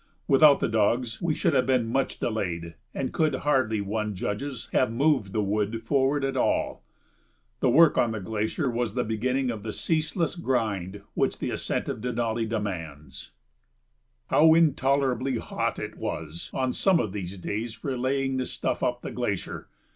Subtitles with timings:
[0.27, 4.91] Without the dogs we should have been much delayed and could hardly, one judges, have
[4.91, 6.81] moved the wood forward at all.
[7.59, 11.87] The work on the glacier was the beginning of the ceaseless grind which the ascent
[11.87, 13.29] of Denali demands.
[14.31, 18.37] [Illustration: Ascension Day, 1913.] How intolerably hot it was, on some of these days, relaying
[18.37, 19.67] the stuff up the glacier!